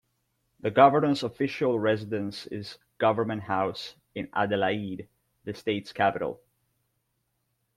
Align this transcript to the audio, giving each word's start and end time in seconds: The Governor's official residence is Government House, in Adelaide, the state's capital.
The 0.61 0.71
Governor's 0.71 1.21
official 1.21 1.77
residence 1.79 2.47
is 2.47 2.79
Government 2.97 3.43
House, 3.43 3.95
in 4.15 4.29
Adelaide, 4.33 5.07
the 5.43 5.53
state's 5.53 5.93
capital. 5.93 6.41